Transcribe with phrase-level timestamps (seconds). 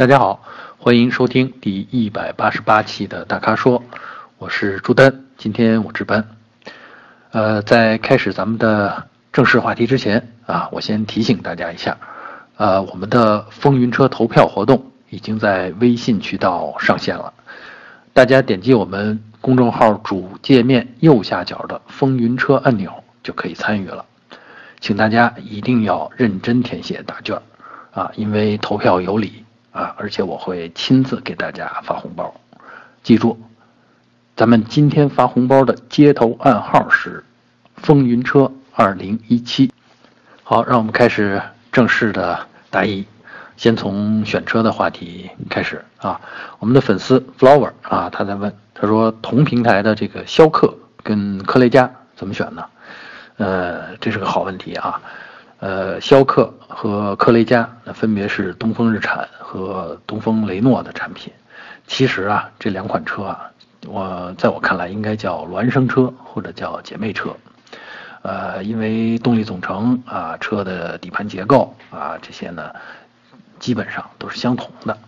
[0.00, 0.42] 大家好，
[0.78, 3.82] 欢迎收听第一百八十八期的大咖说，
[4.38, 6.26] 我是朱丹，今天我值班。
[7.32, 11.98] 呃，在开始咱们的正式话题之前啊，我先提醒大家一下，
[12.56, 17.34] 呃，我们的风云车投票活动已经在微信渠道上线了，
[18.14, 22.90] 大家点击我们公众号主界面右下角的风云车按钮
[23.22, 24.02] 就可以参与了，
[24.80, 27.38] 请大家一定要认真填写答卷
[27.92, 29.44] 啊，因为投票有礼。
[29.72, 32.34] 啊，而且我会亲自给大家发红包，
[33.02, 33.40] 记住，
[34.36, 37.24] 咱们今天发红包的接头暗号是
[37.76, 39.72] “风云车二零一七”。
[40.42, 43.06] 好，让我们开始正式的答疑，
[43.56, 46.20] 先从选车的话题开始啊。
[46.58, 52.64] 我们的粉丝 flower 啊，他在问，他说同平台的这个逍客跟科雷嘉怎么选呢？
[53.36, 55.00] 呃，这是个好问题啊。
[55.60, 61.30] 呃，逍客和科雷嘉那分别是东风日产和东风雷诺的产品。
[61.86, 63.50] 其实啊，这两款车啊，
[63.86, 67.36] 我在我看来应该叫孪生车或者叫姐妹车。
[68.22, 72.70] 呃，因为动力总成啊、车的底盘结构啊这些呢，
[73.58, 74.98] 基本上都是相同的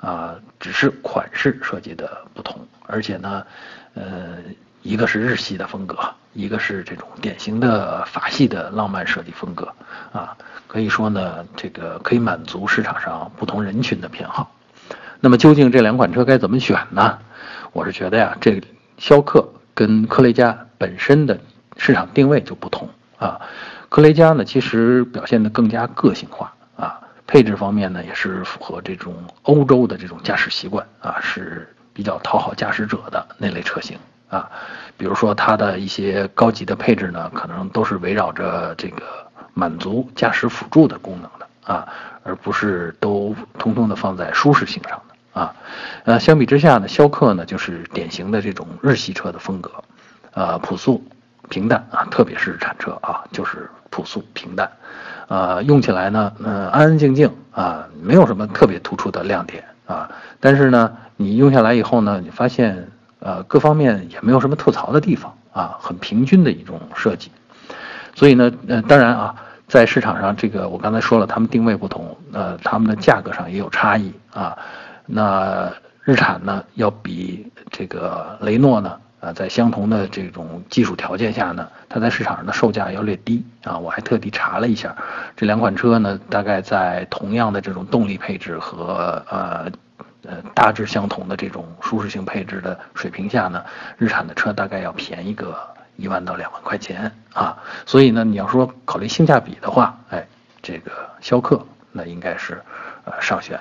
[0.00, 2.60] 啊，只是款式设计的不同。
[2.86, 3.46] 而且呢，
[3.94, 4.36] 呃，
[4.82, 5.96] 一个是日系的风格。
[6.32, 9.72] 一个是这种典型的法系的浪漫设计风格，
[10.12, 14.50] 啊，可以说呢，这个可以满足市场上不同人群的偏好。
[15.20, 17.18] 那么究竟这两款车该怎么选呢？
[17.72, 18.60] 我是觉得呀，这
[18.98, 21.38] 逍客跟科雷嘉本身的
[21.76, 22.88] 市场定位就不同
[23.18, 23.40] 啊。
[23.88, 33.98] 科雷嘉呢，其实表现得更加个性化啊，配置方面呢也是符合这种欧洲的这种驾驶习惯啊，是比较讨好驾驶者的那类车型。
[34.32, 34.48] 啊，
[34.96, 39.02] 比如说它的一些高级的配置呢，可能都是围绕着这个
[39.52, 41.86] 满足驾驶辅助的功能的啊，
[42.24, 45.54] 而不是都通通的放在舒适性上的啊。
[46.04, 49.70] 呃，相比之下呢，逍客呢就是典型的这种日系车的风格，
[50.32, 51.04] 呃，朴素
[51.50, 54.72] 平淡啊，特别是日产车啊，就是朴素平淡，
[55.28, 60.10] 呃，用起来呢，呃，安安静静啊，没有什么特别突出的亮点啊。
[60.40, 62.88] 但是呢，你用下来以后呢，你发现。
[63.24, 67.30] 呃，各方面也没有什么吐槽的地方啊，很平均的一种设计。
[68.16, 69.34] 所以呢，呃，当然啊，
[69.68, 74.58] 在市场上，这个我刚才说了，他们定位不同，呃，他们的价格上也有差异啊。
[75.06, 75.72] 那
[76.02, 83.78] 日产呢，要比这个雷诺呢，呃，在相同的这种技术条件下呢，它在市场上的售价要略低啊。
[83.78, 84.96] 我还特地查了一下，
[85.36, 89.70] 这两款车呢，大概在同样的这种动力配置和呃。
[90.24, 93.64] 呃，大致相同的这种舒适性配置的水平下呢，
[93.98, 95.58] 日产的车大概要便宜个
[95.96, 97.58] 一万到两万块钱啊。
[97.86, 100.24] 所以呢，你要说考虑性价比的话，哎，
[100.62, 102.62] 这个逍客那应该是
[103.04, 103.58] 呃上选。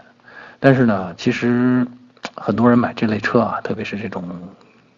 [0.59, 1.87] 但是呢，其实
[2.35, 4.23] 很多人买这类车啊，特别是这种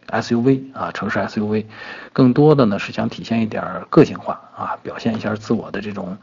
[0.07, 1.66] SUV 啊，城市 SUV，
[2.12, 6.18] 更多的呢是想体现一点个性化啊，表现一下自我的这种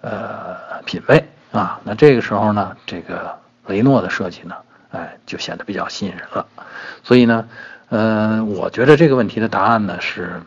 [0.00, 1.78] 呃品味啊。
[1.84, 3.43] 那这个时候呢，这个。
[3.66, 4.54] 雷诺的设计呢，
[4.90, 6.46] 哎，就显得比较吸引人了。
[7.02, 7.48] 所以呢，
[7.88, 10.40] 呃，我觉得这个问题的答案呢是，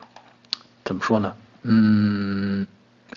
[0.86, 1.34] 怎么说呢？
[1.64, 2.66] 嗯，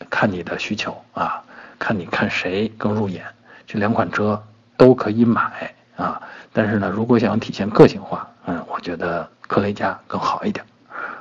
[0.09, 1.43] 看你的需求啊，
[1.79, 3.25] 看你看谁更入眼。
[3.67, 4.43] 这两款车
[4.77, 6.21] 都可以买啊，
[6.53, 10.65] 但是呢，如果想体现个性化，嗯，我觉得科雷嘉更好一点。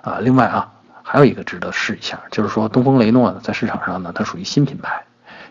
[0.02, 0.72] 啊，另外啊，
[1.04, 5.04] 还有一个值得试一下，就是说东风雷诺呢，在市场上呢，它属于新品牌，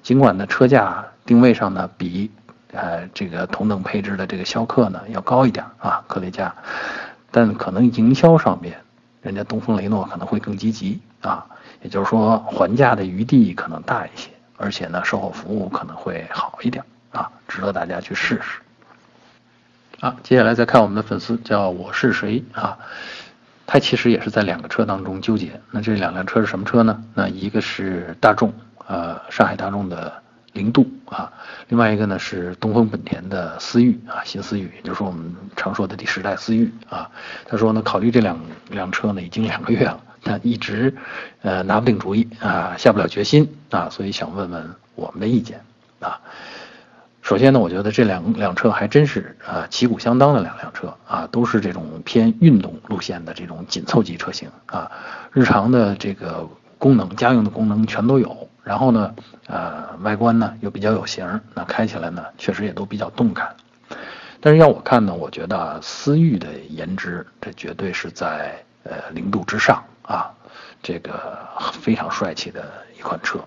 [0.03, 2.31] 尽管呢车价定位上呢比。
[2.73, 6.55] 呃，这个同等配置的这个逍客呢要高一点啊，科雷嘉，
[7.31, 8.79] 但可能营销上面，
[9.23, 11.47] 人家东风雷诺可能会更积极啊，
[11.81, 18.61] 也就是说还价的余地可能大一些，而且呢售后服务可能会好一点啊，值得大家去试试。
[20.01, 22.77] 啊，接下来再看我们的粉丝叫我是谁啊，
[23.67, 27.03] 他其实也是在两个车当中纠结，那这两辆车是什么车呢？
[27.15, 28.53] 那一个是大众，
[28.87, 30.13] 呃，上海大众的。
[30.53, 31.33] 零度啊，
[31.69, 37.11] 另外一个呢是东风本田的思域啊，新思域，也就是我们常说的第十代思域啊。
[37.47, 38.39] 他说呢，考虑这两
[38.71, 40.95] 辆车呢已经两个月了，但一直
[41.43, 45.61] 呃拿不定主意啊，下不了决心啊，所以想问问我们的意见
[46.01, 46.21] 啊。
[47.21, 54.91] 首先呢，我觉得这两辆车还真是啊旗鼓相当的两辆车啊，都是这种偏运动路线的这种紧凑级车型啊，
[55.31, 56.49] 日常的这个
[56.79, 58.48] 功能、家用的功能全都有。
[58.69, 59.15] 然后呢，
[59.47, 63.57] 呃，外观呢又比较有型，那开起来呢确实也都比较动感。
[64.41, 70.31] 但是要我看呢，我觉得思域的颜值这绝对是在呃零度之上啊，
[70.83, 71.39] 这个
[71.81, 72.63] 非常帅气的
[72.99, 73.43] 一款车。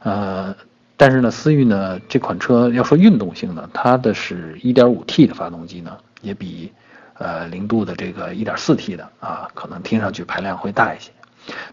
[0.00, 0.54] 呃，
[0.98, 6.70] 但是呢，思域呢这款车要说运动性呢，它的是一点五 T 的发动机呢，也比
[7.14, 11.10] 呃零度的这个一点四 T 的啊，可能听上去排量会大一些。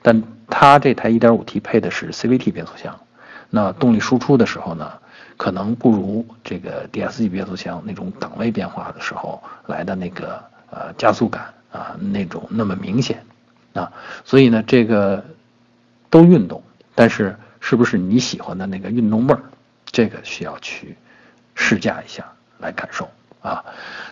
[0.02, 3.00] 但它这台一点五 T 配的是 CVT 变速箱，
[3.50, 4.92] 那动力输出的时候呢，
[5.38, 13.24] 可能不如这个 DSG 变速箱那种档位变化的时候来的那个呃加速感啊那种那么明显
[13.74, 13.92] 啊，
[14.26, 15.24] 所以呢这个
[16.10, 16.64] 都运动，
[16.96, 17.36] 但是。
[17.62, 19.42] 是不是你喜欢的那个运动味儿？
[19.92, 20.96] 这个需要去
[21.56, 22.24] 试驾一下
[22.58, 23.10] 来感受
[23.42, 23.66] 啊。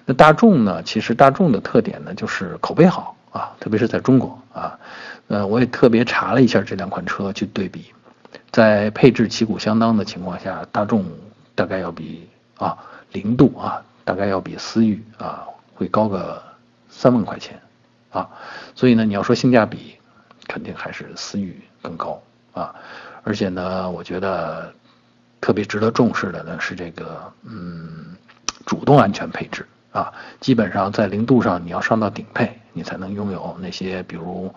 [0.05, 0.83] 那大众呢？
[0.83, 4.77] 其实大众的特点呢就是口碑好啊，特别是在中国啊。
[5.27, 7.85] 呃，我也特别查了一下这两款车去对比，
[8.51, 11.05] 在配置旗鼓相当的情况下，大众
[11.53, 12.77] 大概要比啊
[13.11, 15.45] 零度啊大概要比思域啊
[15.75, 16.41] 会高个
[16.89, 17.59] 三万块钱
[18.09, 18.29] 啊。
[18.73, 19.97] 所以呢，你要说性价比，
[20.47, 22.21] 肯定还是思域更高
[22.53, 22.73] 啊。
[23.23, 24.73] 而且呢，我觉得
[25.41, 28.15] 特别值得重视的呢是这个，嗯，
[28.65, 30.13] 主动安全配置啊。
[30.39, 34.53] 基本上在零度上，你要上到顶配，你才能拥有那些，比如，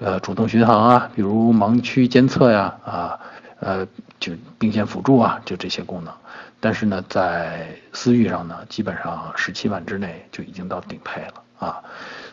[0.00, 3.20] 呃，主动巡航啊，比如盲区监测呀，啊，
[3.60, 3.86] 呃，
[4.18, 6.12] 就并线辅助啊，就这些功能。
[6.58, 11.82] 但是呢，在思域上呢，基本上十七万之内就已经到顶配了啊。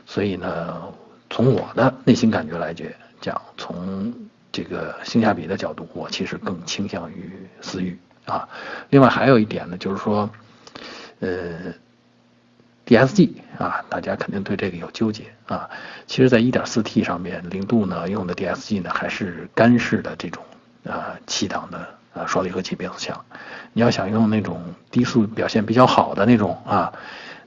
[0.05, 0.81] 所以呢，
[1.29, 2.73] 从我的内心感觉来
[3.19, 4.13] 讲，从
[4.49, 7.31] 这个性价比的角度，我其实更倾向于
[7.61, 8.47] 思域啊。
[8.89, 10.29] 另外还有一点呢，就是说，
[11.19, 11.73] 呃
[12.87, 15.69] ，DSG 啊，大家肯定对这个有纠结啊。
[16.07, 20.43] 其实，在 1.4T 上面，零度呢用的 DSG 呢还是干式的这种
[20.85, 23.25] 啊七档的啊双离合器变速箱。
[23.73, 26.91] 你要想用那种低速表现比较好的那种啊，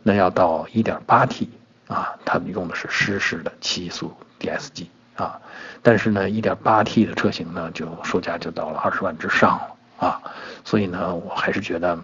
[0.04, 1.48] 那要到 1.8T
[1.88, 4.86] 啊，他们用的是湿式的七速 DSG。
[5.16, 5.38] 啊，
[5.82, 10.22] 但是呢，1.8T 的车型呢，就售价就到了二十万之上了啊，
[10.64, 11.98] 所以呢，我还是觉得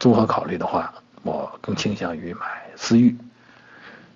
[0.00, 0.92] 综合考虑的话，
[1.28, 2.46] 我更倾向于买
[2.76, 3.14] 思域。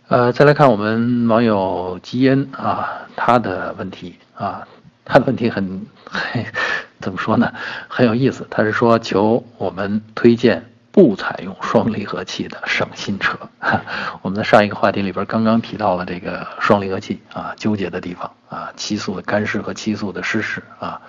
[0.08, 4.66] 呃，再来看我们网友基恩啊，他的问题啊，
[5.04, 6.44] 他的问题很很
[7.00, 7.52] 怎么说呢，
[7.88, 10.71] 很有意思，他是说求我们推荐。
[10.92, 13.38] 不采用双离合器的省心车，
[14.20, 21.00] 我们在上一个话题里边刚刚提到了这个双离合器啊，纠结的地方啊，七速的干式和七速的湿式啊，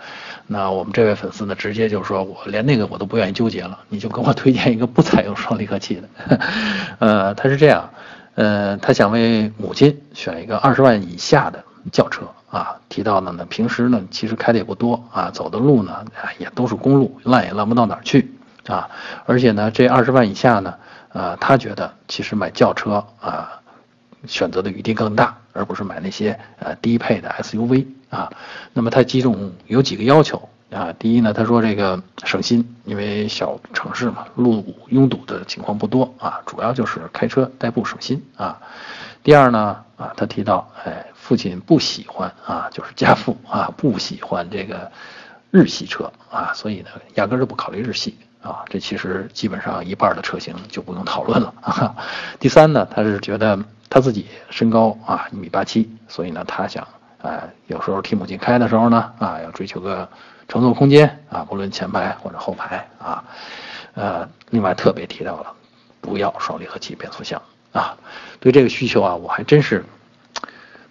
[0.47, 6.39] 那我们这位粉丝呢，直接就说我连那个我都不愿意纠结了，你就给我推荐一个不采用双离合器的，
[6.99, 7.89] 呃，他是这样，
[8.35, 16.05] 呃，他想为母亲选一个二十万以下的轿车啊，提到的呢，平时呢其实开的也不多啊，走的路呢
[16.37, 18.31] 也都是公路，烂也烂不到哪儿去。
[18.67, 18.89] 啊，
[19.25, 20.75] 而且呢，这二十万以下呢，
[21.11, 23.61] 呃，他觉得其实买轿车啊，
[24.25, 28.31] 选择的余地更大，而不是买那些呃低配的 SUV 啊。
[28.73, 30.93] 那么他几种有几个要求啊？
[30.97, 38.57] 第一呢，他说这个省心，因为小城市嘛，路拥堵的情况不多啊，主要就是开车代步省心啊。
[39.23, 44.89] 第二呢，啊，他提到，哎，父亲不喜欢啊，就是家父啊，不喜欢这个
[45.51, 48.17] 日系车啊，所以呢，压根儿就不考虑日系。
[48.43, 51.95] 啊，这其实基本上一半的车型就不用讨论了。
[52.39, 53.57] 第三呢，他是觉得
[53.89, 56.85] 他自己身高啊一米八七，所以呢，他想，
[57.21, 60.09] 啊，有时候替母亲开的时候呢，啊，要追求个
[60.49, 63.23] 乘坐空间啊，不论前排或者后排啊，
[63.93, 65.53] 呃，另外特别提到了，
[66.01, 67.41] 不要双离合器变速箱
[67.71, 67.95] 啊。
[68.41, 69.85] 对这个需求啊，我还真是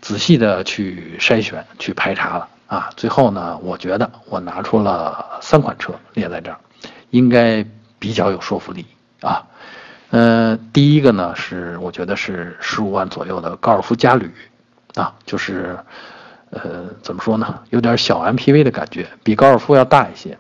[0.01, 2.91] 仔细的去筛选、去排查了啊。
[2.97, 6.59] 最后呢，我觉得我拿出了三款车列在这儿。
[7.13, 7.65] 应该
[7.99, 8.87] 比较有说服力
[9.21, 9.47] 啊，
[10.11, 14.31] 呃，第一个呢是我觉得是十五万左右的高尔夫嘉旅，
[14.95, 15.79] 啊，就是，
[16.49, 20.39] 呃，怎么说呢，有点小 MPV 的感觉，比高尔夫要大一些，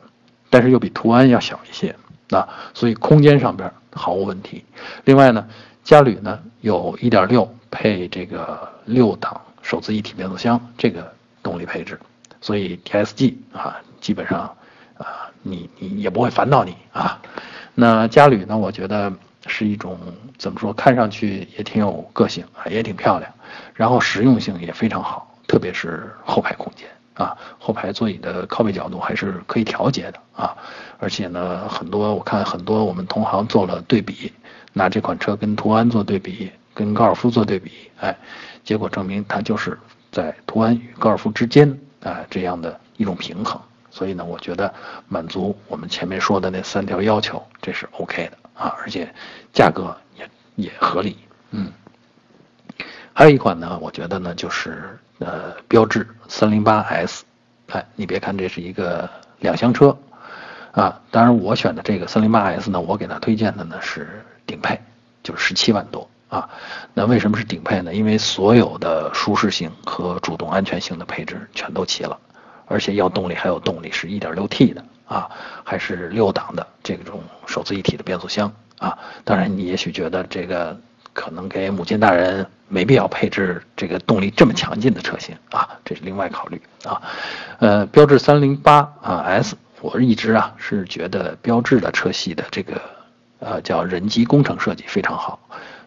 [0.48, 1.94] 但是又比途安要小一些，
[2.30, 4.64] 啊，所以空间上边毫无问题。
[5.04, 5.46] 另外呢，
[5.84, 11.12] 嘉旅呢有1.6配这个六档手自一体变速箱这个
[11.42, 12.00] 动力配置，
[12.40, 14.56] 所以 TSG 啊基本上。
[14.98, 17.20] 啊，你你也不会烦到你啊。
[17.74, 18.56] 那嘉旅呢？
[18.56, 19.12] 我觉得
[19.46, 19.98] 是一种
[20.38, 20.72] 怎么说？
[20.72, 23.32] 看上去也挺有个性啊，也挺漂亮，
[23.74, 30.54] 然后实用性也非常好，特别是后排空间啊，后排座椅的靠背角度还是可以调节的啊。
[30.98, 34.30] 而且呢，很多我看很多我们同行做了对比，
[34.74, 38.14] 拿这款车跟途安做对比，跟高尔夫做对比，哎，
[38.62, 39.78] 结果证明它就是
[40.10, 43.58] 在途安与高尔夫之间啊这样的一种平衡。
[43.92, 44.72] 所以呢，我觉得
[45.06, 49.14] 满足我们前面说的那三条要求，这是 OK 的啊，而且
[49.52, 51.18] 价格也也合理，
[51.50, 51.70] 嗯。
[53.12, 57.24] 还有一款呢，我觉得呢就是呃标致三零八 S，
[57.68, 59.08] 哎，你别看这是一个
[59.40, 59.94] 两厢车，
[60.70, 64.80] 啊，当然我选的这个三零八 S 呢，我给他推荐的呢是顶配，
[65.22, 66.48] 就是十七万多啊。
[66.94, 67.92] 那为什么是顶配呢？
[67.92, 72.18] 因为所有的舒适性和主动安全性的配置全都齐了，
[72.72, 75.28] 而且要动力还有动力，是一点六 T 的啊，
[75.62, 78.98] 还是六档的这种手自一体的变速箱啊。
[79.24, 80.76] 当然你也许觉得这个
[81.12, 87.02] 可能给母亲大人没必要配置这个动力这么强劲的车型啊，这是另外考虑啊。
[87.58, 89.54] 呃，标致三零八啊 S。
[89.82, 92.80] 我一直啊是觉得标致的车系的这个
[93.40, 95.40] 呃叫人机工程设计非常好，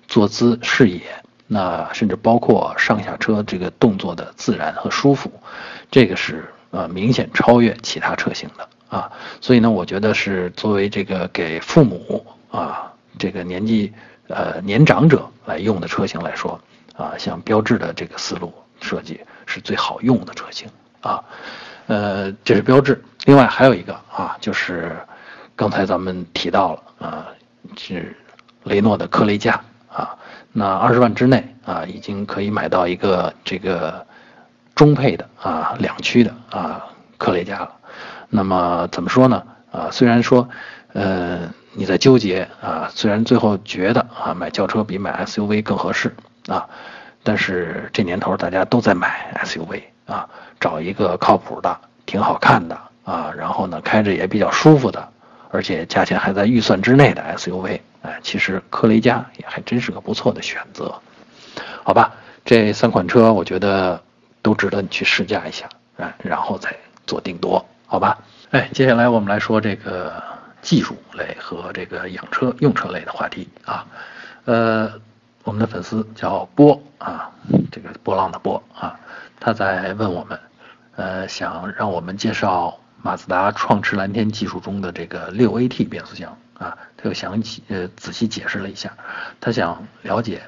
[0.05, 1.01] 坐姿视野，
[1.47, 5.31] 那甚至包括上下车这个动作的自然和舒服，
[5.89, 6.43] 这个是
[6.75, 13.93] 呃明显超越其他车型的啊，所以呢，我觉得是作为这个给父母啊这个年纪
[14.27, 16.59] 呃年长者来用的车型来说
[16.97, 20.67] 啊，像标致的这个思路设计是最好用的车型
[20.99, 21.23] 啊。
[21.87, 23.01] 呃，这是标志。
[23.25, 24.97] 另外还有一个啊，就是
[25.55, 27.27] 刚才咱们提到了啊，
[27.77, 28.15] 是
[28.63, 29.53] 雷诺的科雷嘉
[29.87, 30.17] 啊。
[30.51, 34.05] 那二十万之内啊，已经可以买到一个这个
[34.75, 36.85] 中配的啊两驱的啊
[37.17, 37.71] 科雷嘉了。
[38.29, 39.43] 那么怎么说呢？
[39.71, 40.47] 啊，虽然说
[40.93, 46.15] 呃你在纠结啊，虽然最后觉得啊买轿车比买 SUV 更合适
[46.47, 46.67] 啊，
[47.23, 50.29] 但是这年头大家都在买 SUV 啊。
[50.57, 55.09] 找一个靠谱的、挺好看的啊，然后呢开着也比较舒服的，
[55.51, 60.95] 而且价钱还在预算之内的 SUV，哎，其实科雷嘉也还真是个不错的选择，
[61.83, 62.13] 好吧？
[62.45, 64.01] 这三款车我觉得
[64.45, 68.19] 都值得你去试驾一下，哎，然后再做定夺，好吧？
[68.51, 70.21] 哎，接下来我们来说这个
[70.61, 73.87] 技术类和这个养车用车类的话题啊，
[74.43, 75.01] 呃，
[75.43, 77.31] 我们的粉丝叫波啊，
[77.71, 78.99] 这个波浪的波啊。
[79.39, 80.39] 他在问我们，
[80.95, 88.95] 呃，想让我们介绍马自达创驰蓝天技术中的这个六 AT 变速箱啊，他又详细呃仔细解释了一下，
[89.41, 90.43] 他想了解，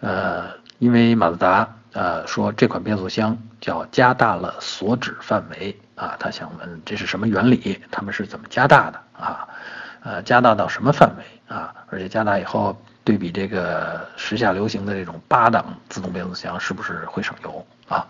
[0.00, 0.48] 呃，
[0.80, 9.48] 因为马自达呃说这款变速箱叫加大了锁止范围啊，他想问这是什么原理，他们是怎么加大的啊？
[10.02, 11.74] 呃，加大到什么范围啊？
[11.88, 12.80] 而且加大以后。
[13.02, 18.06] 对比这个时下流行的这种八档自动变速箱，是不是会省油啊？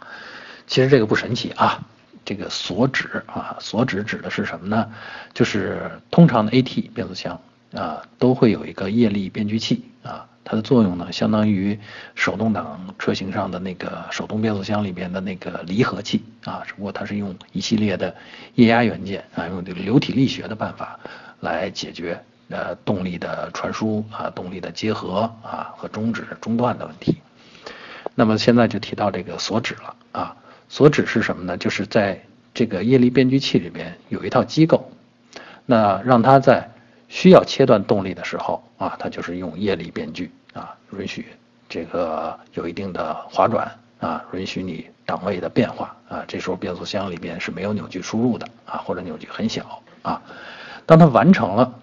[0.67, 1.81] 其实这个不神奇啊。
[2.25, 4.93] 这个锁止啊，锁止指的是什么呢？
[5.33, 7.41] 就是通常的 AT 变速箱
[7.73, 11.79] 啊，都会有一个液力变矩器啊，它的作用呢，相当于
[12.15, 18.15] 手动挡车型上的那个手动变速箱里边的那个离合器啊，只不过它是用一系列的
[18.55, 20.99] 液压元件啊，用这个流体力学的办法
[21.41, 22.23] 来解决。
[22.53, 27.19] 呃，动力的传输啊，动力的结合啊和终止中断的问题。
[28.17, 30.37] 那么现在就提到这个锁止了啊，
[30.69, 31.57] 锁止是什么呢？
[31.57, 32.21] 就是在
[32.53, 34.91] 这个液力变矩器里边有一套机构，
[35.65, 36.69] 那让它在
[37.11, 41.27] 需要切断动力的时候啊，它就是用液力变矩啊，允许
[41.69, 50.23] 这个有一定的滑转啊，允许你档位的变化啊，这时候变速箱里边是没有扭矩输入的啊，或者扭矩很小啊，
[50.87, 51.75] 当它完成了。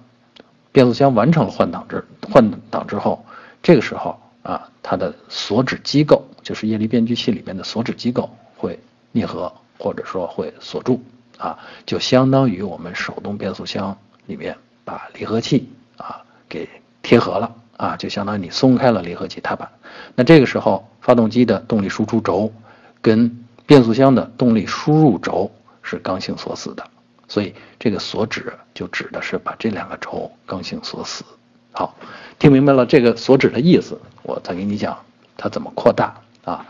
[0.69, 3.25] 变速箱完成了换挡之换挡之后，
[3.63, 8.79] 这个时候啊，它的锁止机构就是液力变矩器里面的锁止机构会
[9.11, 11.01] 啮合或者说会锁住
[11.39, 11.57] 啊，
[11.87, 14.55] 就相当于我们手动变速箱里面
[14.87, 15.67] 把离合器
[15.97, 16.69] 啊给
[17.01, 19.69] 贴合了啊，就相当于你松开了离合器踏板。
[20.15, 22.53] 那这个时候，发动机的动力输出轴
[23.01, 25.51] 跟变速箱的动力输入轴
[25.83, 26.87] 是刚性锁死的。
[27.27, 31.25] 所以这个锁止就指的是把这两个轴刚性锁死。
[31.73, 31.93] 好，
[32.39, 34.97] 听明白了这个锁止的意思，我再给你讲
[35.35, 36.15] 它怎么扩大
[36.45, 36.65] 啊。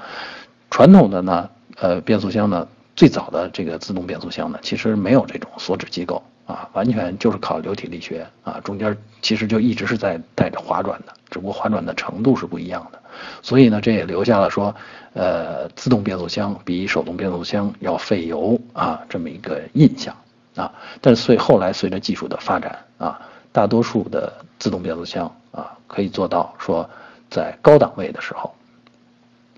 [0.71, 12.99] 传统的呢，呃，变速箱呢，最早的这个自动变速箱呢，其实没有这种锁止机构啊，完全就是靠流体力学啊，中间其实就一直是在带着滑转的，只不过滑转的程度是不一样的。
[13.43, 14.73] 所以呢，这也留下了说，
[15.13, 20.15] 呃，自动变速箱比手动变速箱要费油啊这么一个印象。
[20.55, 26.89] 啊，但是随后来随着技术的发展啊，大多数的自动变速箱啊可以做到说，
[27.29, 28.51] 在高档位的时候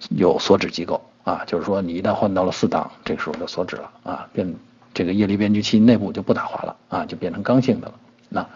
[0.10, 4.53] 有锁止机构啊，就是说你一旦换到了四档，这个时候就锁止了啊，变
[4.93, 7.93] 这个液力变矩器内部就不打滑了啊，就变成刚性的了。
[8.29, 8.48] 那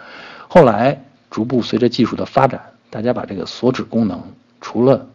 [0.48, 4.22] 后来逐步随着技术的发展，大家把这个锁止功能
[4.62, 5.08] 除了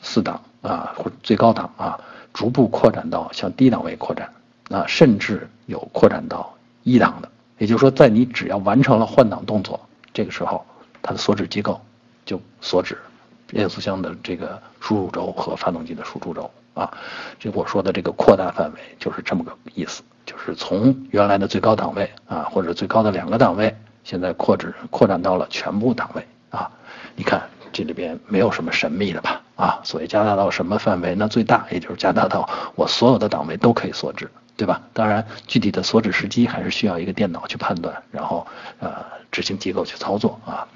[0.00, 2.00] 四档啊或最高档啊，
[2.32, 4.32] 逐步扩展到向低档位扩展
[4.70, 6.54] 啊，甚至有扩展到。
[6.84, 9.78] 一档的，也就是说，在你只要完成了换挡动作，
[10.12, 10.66] 这个时候，
[11.00, 11.80] 它的锁止机构
[12.26, 12.98] 就锁止
[13.46, 16.92] 变速箱的这个输入轴和发动机的输出轴啊。
[17.38, 23.74] 这我说的这个扩大范围就是这么个意思，就是从原来的最高档位啊，或者最高的两个档位，
[24.04, 26.70] 现在扩指扩展到了全部档位啊。
[27.14, 29.40] 你看这里边没有什么神秘的吧？
[29.56, 31.28] 啊，所谓加大到什么范围呢？
[31.28, 34.80] 最大也就是加大到我所有的档位都可以锁止，对吧？
[34.92, 38.46] 当然，具体的锁止时机还是需要一个电脑去判断，然后
[38.80, 40.66] 呃执行机构去操作啊。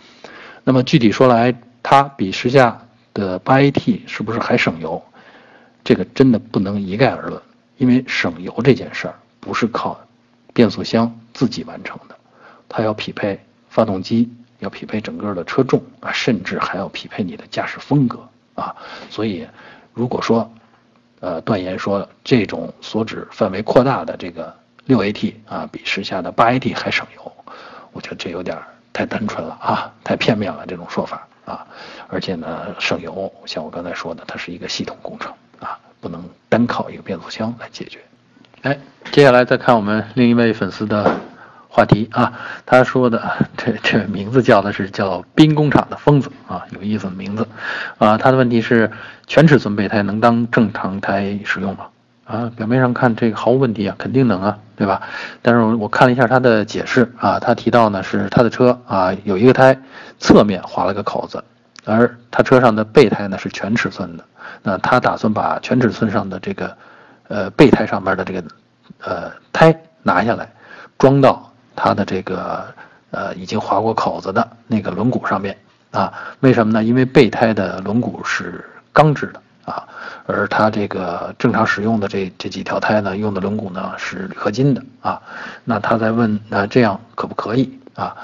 [0.63, 2.81] 那么具体说来，它比时下
[3.15, 5.03] 的八 AT 是不是还省油？
[5.87, 7.41] 这个真的不能一概而论，
[7.77, 9.97] 因为省油这件事儿不是靠
[10.53, 12.17] 变速箱自己完成的，
[12.69, 13.41] 它要匹配
[13.71, 14.29] 发动机，
[14.59, 18.75] 要匹配整个的车重啊，甚至还要匹配你的驾驶风格啊。
[19.11, 19.47] 所以，
[19.95, 20.53] 如果说
[21.21, 24.53] 呃断言说这种所指范围扩大的这个
[24.87, 27.33] 六 AT 啊，比时下的八 AT 还省油，
[27.93, 28.61] 我觉得这有点
[28.93, 31.65] 太单纯了啊，太片面了这种说法啊。
[32.09, 35.33] 而且呢，省油像我刚才说的，它是一个系统工程。
[36.07, 37.99] 不能单靠一个变速箱来解决。
[38.63, 38.79] 哎，
[39.11, 41.17] 接下来再看我们另一位粉丝的
[41.69, 42.33] 话题啊，
[42.65, 43.21] 他说的
[43.59, 47.49] 这这名字叫的是叫兵工厂的疯子啊，有意思的名字
[47.99, 48.17] 啊。
[48.17, 48.89] 他的问题是
[49.27, 51.87] 全尺寸备胎能当正常胎使用吗？
[52.25, 55.03] 啊，表面上看这个毫无问题啊，肯定能啊，对吧？
[55.43, 59.77] 但是我看了一下他的解释啊，他提到呢是他的车啊有一个胎
[60.21, 61.43] 侧面划了个口子，
[61.87, 64.25] 而他车上的备胎呢是全尺寸的。
[64.63, 66.77] 那他打算把全尺寸上的这个，
[67.29, 68.45] 呃，备胎上面的这个，
[69.01, 70.49] 呃，胎拿下来，
[70.99, 72.67] 装到他的这个，
[73.11, 75.57] 呃，已经划过口子的那个轮毂上面
[75.93, 76.13] 啊？
[76.41, 76.85] 为什么呢？
[76.85, 79.41] 因为备胎的轮毂是钢制的
[79.73, 79.87] 啊，
[80.27, 85.21] 而他这个正常使用的这这几条胎呢，用的轮毂呢是铝合金的啊。
[85.65, 88.17] 那他在问，那这样可不可以啊？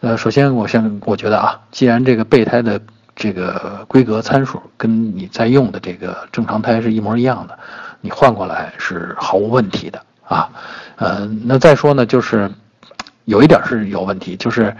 [0.00, 2.80] 呃，首先我先我觉得啊，既然这个备胎的
[3.20, 7.58] 这个规格参数跟你在用的这个正常胎是一模一样的，
[8.00, 10.48] 你换过来是毫无问题的啊。
[10.96, 12.50] 呃，那再说呢，就是
[13.26, 14.74] 有一点是有问题，就是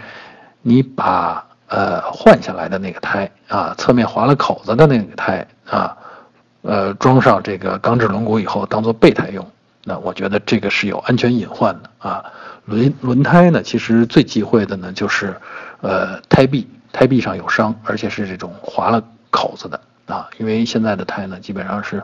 [0.63, 5.95] 你把呃换下来的那个胎啊，侧面划了口子的那个胎啊，
[6.63, 9.47] 呃装上这个钢制轮毂以后当做备胎用，
[9.83, 12.25] 那我觉得这个是有安全隐患的啊。
[12.65, 15.35] 轮轮胎呢，其实最忌讳的呢就是
[15.81, 16.67] 呃胎壁。
[16.91, 22.03] 胎壁上有伤，而且是这种划了口子的啊，因为现在的胎呢，基本上是，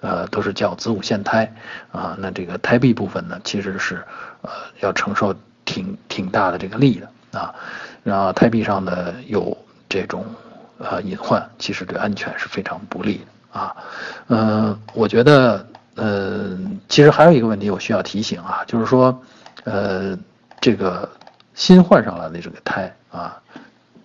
[0.00, 1.50] 呃，都是叫子午线胎
[1.90, 4.04] 啊，那这个胎壁部分呢，其实是，
[4.42, 7.54] 呃，要承受挺挺大的这个力的啊，
[8.04, 9.56] 然后胎壁上的有
[9.88, 10.24] 这种
[10.78, 13.18] 呃隐患，其实对安全是非常不利
[13.52, 13.76] 的啊，
[14.28, 19.18] 嗯，我觉得，呃，其实还有一个问题我需要提醒啊，就是说，
[19.64, 20.18] 呃，
[20.60, 21.08] 这个
[21.54, 23.40] 新换上来的这个胎啊。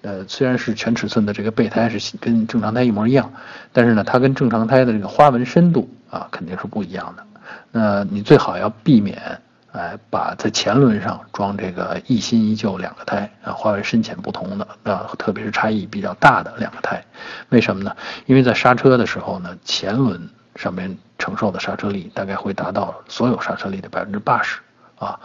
[0.02, 3.32] 呃，虽然是全尺寸的这个备胎是跟正常胎一模一样，
[3.72, 7.24] 但是呢，它跟正常胎的这个花纹深度啊肯定是不一样的。
[7.72, 9.40] 那你最好要避免，
[9.74, 17.04] 哎，把在前轮上装这个一新一旧两个胎啊，花纹深浅不同的啊，特别是差异比较大的两个胎。
[17.50, 17.96] 为什么呢？
[18.26, 24.60] 因为在刹车的时候呢，前轮上面承受的刹车力大概会达到所有刹车力的百分之八十
[24.98, 25.20] 啊，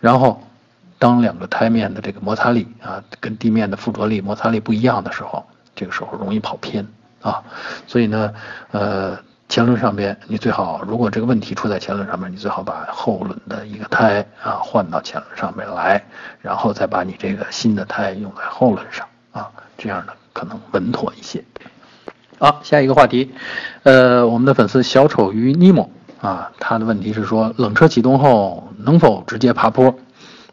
[0.00, 0.42] 然后。
[1.02, 6.86] 当两个胎面的这个摩擦力啊，跟地面的附着力摩擦力不一样的时候，这个时候容易跑偏
[7.20, 7.42] 啊。
[7.88, 8.32] 所以呢，
[8.70, 16.00] 呃，前轮上边你最好，如果这个问题出在前轮上面，你最好把后轮的一个胎啊换到前轮上面来，
[16.40, 21.42] 然后再把你这个新的胎用在后轮上啊，这样呢可能稳妥一些。
[22.38, 23.34] 好，下一个话题，
[23.82, 29.92] 呃，我们的粉丝小丑鱼尼莫啊，他的问题是说，冷车启动后能否直接爬坡？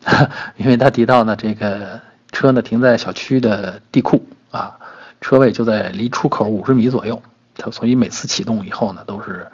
[0.58, 2.00] 因为他提到呢，这个
[2.32, 4.78] 车呢停在小区的地库啊，
[5.22, 7.22] 车位就在离出口五十米左右，
[7.56, 9.48] 他所以每次启动以后呢，都是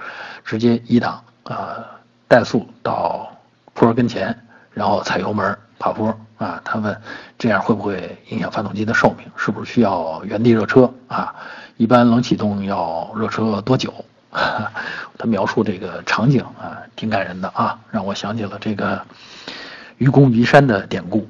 [0.44, 1.84] 直接一档啊，
[2.30, 3.36] 怠速到
[3.74, 4.38] 坡跟前，
[4.72, 6.62] 然后踩油门爬坡啊。
[6.64, 7.02] 他问
[7.38, 9.26] 这样会不会影响发动机的寿命？
[9.36, 11.34] 是不是需要原地热车啊？
[11.78, 13.94] 一般冷启动要热车多久？
[14.32, 19.02] 他描述这个场景啊，挺感人的啊，让我想起了这个。
[19.98, 21.26] 愚公移山的典故，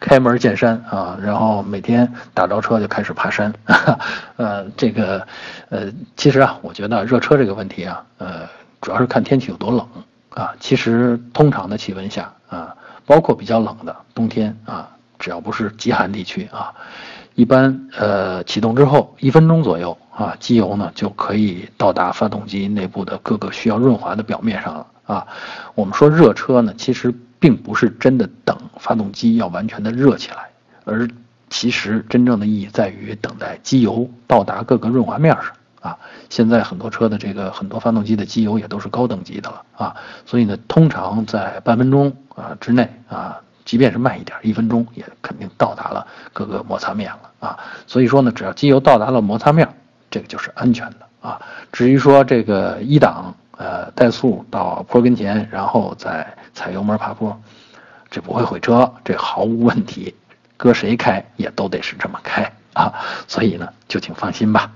[0.00, 3.52] 开门见山啊，然后每天打着车就开始爬山，
[4.36, 5.26] 呃，这个，
[5.68, 8.48] 呃，其实啊，我觉得热车这个问题啊，呃，
[8.80, 9.86] 主要是看天气有多冷
[10.30, 10.54] 啊。
[10.58, 16.72] 其实通常的气温下啊，包括比较冷的冬天啊，只要不是极寒地区啊，
[17.34, 25.26] 一般呃启动之后一分钟左右啊，机油呢就可以到达发动机内部的各个需要润滑的表面上了啊。
[25.74, 27.14] 我们说热车呢，其实。
[27.38, 30.48] 并不是真的等发动机要完全的热起来，
[30.84, 31.08] 而
[31.50, 35.98] 其实真正的意义在于等待机油到达各个润滑面上啊。
[36.28, 39.96] 现在很多车的这个很多发动机的机油也都是高等级的了啊，
[40.26, 47.58] 所以呢，通常在半分钟啊之内啊，即便是慢一点，一分钟也肯定到达了各个摩擦面了啊。
[47.86, 49.68] 所以说呢，只要机油到达了摩擦面，
[50.10, 50.96] 这个就是安全的
[51.26, 51.40] 啊。
[51.72, 57.38] 至于说这个一档呃怠速到坡跟前，然后再踩油门爬坡，
[58.10, 60.14] 这不会毁车，这毫无问题，
[60.56, 62.94] 搁谁开也都得是这么开啊。
[63.26, 64.72] 所以呢，就请放心吧。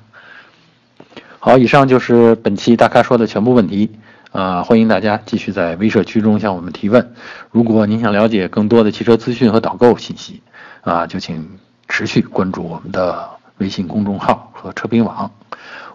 [1.38, 3.90] 好，以上就是本期大咖说的全部问题，
[4.32, 7.14] 啊，欢迎大家继续在微社区中向我们提问。
[7.50, 10.42] 如果您想了解更多的汽车资讯和导购信息，
[10.82, 15.30] 啊，就请持续关注我们的微信公众号和车评网。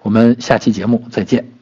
[0.01, 1.56] 我们下期节目再见。